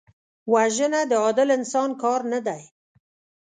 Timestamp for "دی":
2.47-2.61